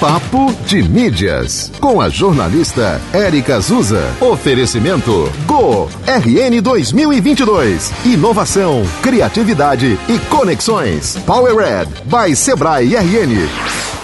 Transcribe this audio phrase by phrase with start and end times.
[0.00, 4.02] Papo de Mídias, com a jornalista Érica Azusa.
[4.20, 7.92] Oferecimento Go RN 2022.
[8.04, 11.16] Inovação, criatividade e conexões.
[11.24, 13.95] Power Red by Sebrae RN.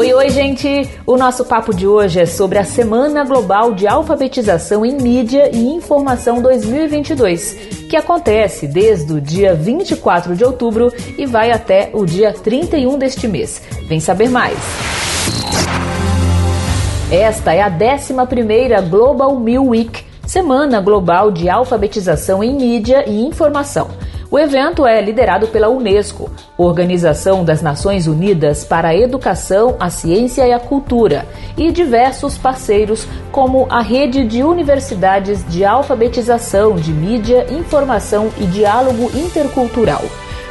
[0.00, 0.88] Oi, oi, gente!
[1.04, 5.58] O nosso papo de hoje é sobre a Semana Global de Alfabetização em Mídia e
[5.58, 12.32] Informação 2022, que acontece desde o dia 24 de outubro e vai até o dia
[12.32, 13.60] 31 deste mês.
[13.90, 14.56] Vem saber mais!
[17.12, 23.90] Esta é a 11ª Global Meal Week, Semana Global de Alfabetização em Mídia e Informação.
[24.30, 30.46] O evento é liderado pela Unesco, Organização das Nações Unidas para a Educação, a Ciência
[30.46, 31.26] e a Cultura,
[31.58, 39.10] e diversos parceiros, como a Rede de Universidades de Alfabetização de Mídia, Informação e Diálogo
[39.18, 40.04] Intercultural.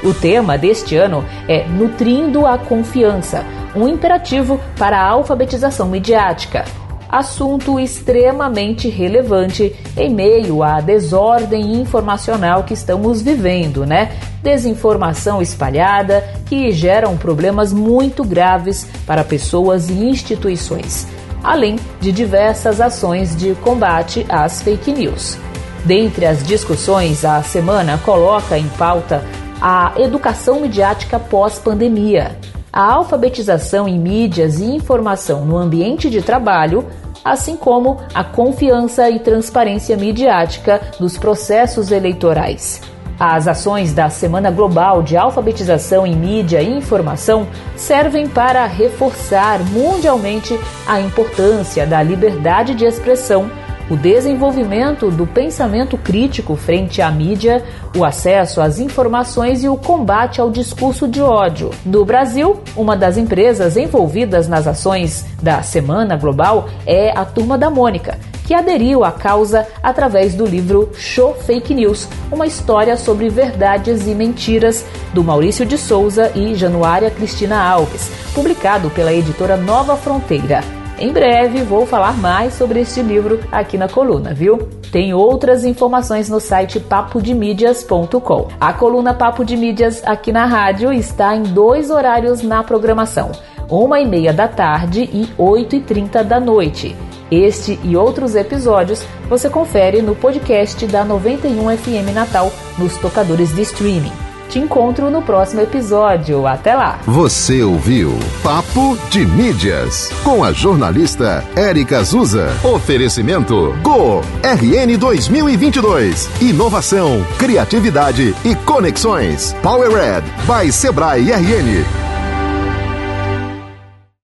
[0.03, 6.65] O tema deste ano é Nutrindo a Confiança, um imperativo para a alfabetização midiática
[7.09, 14.11] assunto extremamente relevante em meio à desordem informacional que estamos vivendo, né?
[14.43, 21.07] Desinformação espalhada que geram problemas muito graves para pessoas e instituições,
[21.43, 25.37] além de diversas ações de combate às fake news.
[25.83, 29.23] Dentre as discussões, a semana coloca em pauta
[29.61, 32.37] a educação midiática pós-pandemia,
[32.71, 36.85] a alfabetização em mídias e informação no ambiente de trabalho,
[37.23, 42.81] assim como a confiança e transparência midiática nos processos eleitorais.
[43.19, 47.45] As ações da Semana Global de Alfabetização em Mídia e Informação
[47.75, 53.51] servem para reforçar mundialmente a importância da liberdade de expressão
[53.89, 57.63] o desenvolvimento do pensamento crítico frente à mídia,
[57.97, 61.71] o acesso às informações e o combate ao discurso de ódio.
[61.83, 67.69] No Brasil, uma das empresas envolvidas nas ações da Semana Global é a Turma da
[67.69, 74.07] Mônica, que aderiu à causa através do livro Show Fake News, uma história sobre verdades
[74.07, 80.78] e mentiras, do Maurício de Souza e Januária Cristina Alves, publicado pela editora Nova Fronteira.
[81.01, 84.57] Em breve vou falar mais sobre este livro aqui na coluna, viu?
[84.91, 88.49] Tem outras informações no site papodemídias.com.
[88.59, 93.31] A coluna Papo de Mídias aqui na rádio está em dois horários na programação:
[93.69, 96.93] uma e meia da tarde e oito e trinta da noite.
[97.31, 103.61] Este e outros episódios você confere no podcast da 91 FM Natal nos tocadores de
[103.61, 104.28] streaming.
[104.49, 106.47] Te encontro no próximo episódio.
[106.47, 106.99] Até lá!
[107.05, 112.49] Você ouviu Papo de Mídias com a jornalista Érica Azusa.
[112.63, 116.41] Oferecimento Go RN 2022.
[116.41, 119.55] Inovação, criatividade e conexões.
[119.61, 122.08] Power Red by Sebrae RN.